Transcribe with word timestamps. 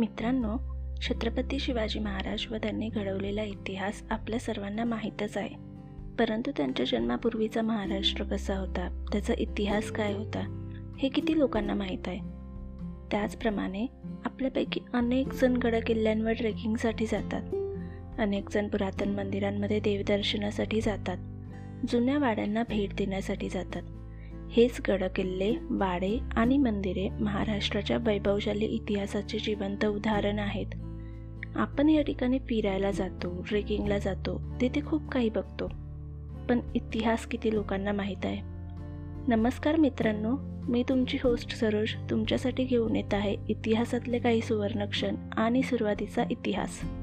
मित्रांनो 0.00 0.56
छत्रपती 1.00 1.58
शिवाजी 1.58 1.98
महाराज 1.98 2.46
व 2.50 2.56
त्यांनी 2.56 2.88
घडवलेला 2.88 3.42
इतिहास 3.42 4.02
आपल्या 4.10 4.38
सर्वांना 4.38 4.84
माहीतच 4.84 5.36
आहे. 5.36 5.56
परंतु 6.18 6.50
त्यांच्या 6.56 6.86
जन्मापूर्वीचा 6.86 7.62
महाराष्ट्र 7.62 8.24
कसा 8.24 8.56
होता? 8.56 9.04
त्याचा 9.12 9.34
इतिहास 9.38 9.90
काय 9.90 10.12
होता? 10.12 10.72
हे 10.98 11.08
किती 11.08 11.38
लोकांना 11.38 11.74
माहीत 11.74 11.98
आहे? 12.06 12.18
त्याचप्रमाणे 13.10 13.86
आपल्यापैकी 14.24 14.80
अनेक 14.92 15.32
जण 15.32 15.56
गडकिल्ल्यांवर 15.56 16.32
ट्रेकिंगसाठी 16.32 17.06
जातात. 17.06 17.42
अनेक 18.20 18.50
जण 18.50 18.68
पुरातन 18.68 19.08
मंदिरांमध्ये 19.08 19.80
देवदर्शनासाठी 19.80 20.80
जातात. 20.80 21.16
जुन्या 21.88 22.18
वाड्यांना 22.18 22.62
भेट 22.68 22.94
देण्यासाठी 22.94 23.48
जातात. 23.48 23.82
हेच 24.52 24.80
गडकिल्ले 24.88 25.54
वाडे 25.70 26.18
आणि 26.36 26.58
मंदिरे 26.58 27.08
महाराष्ट्राच्या 27.08 27.96
वैभवशाली 27.96 28.64
इतिहासाचे 28.64 29.38
जिवंत 29.38 29.84
उदाहरण 29.84 30.38
आहेत. 30.38 30.66
आपण 31.56 31.88
या 31.88 32.02
ठिकाणी 32.02 32.38
फिरायला 32.38 32.90
जातो 32.90 33.44
ट्रेकिंगला 33.48 33.98
जातो 33.98 34.40
तिथे 34.60 34.80
खूप 34.86 35.08
काही 35.08 35.30
बघतो. 35.30 35.66
पण 36.48 36.60
इतिहास 36.74 37.26
किती 37.26 37.54
लोकांना 37.54 37.92
माहीत 37.92 38.24
आहे? 38.24 38.40
नमस्कार 39.28 39.76
मित्रांनो 39.76 40.36
मी 40.72 40.82
तुमची 40.88 41.18
होस्ट 41.22 41.54
सरोज. 41.54 42.10
तुमच्यासाठी 42.10 42.64
घेऊन 42.64 42.96
येत 42.96 43.14
आहे 43.14 43.36
इतिहासातले 43.48 44.18
काही 44.18 44.40
सुवर्णक्षण 44.40 45.16
आणि 45.32 45.62
सुरुवातीचा 45.62 46.24
इतिहास. 46.30 46.99